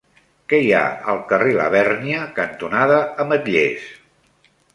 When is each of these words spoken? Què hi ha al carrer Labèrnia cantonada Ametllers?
Què 0.51 0.59
hi 0.61 0.69
ha 0.77 0.85
al 1.13 1.21
carrer 1.31 1.51
Labèrnia 1.57 2.23
cantonada 2.41 2.99
Ametllers? 3.27 3.87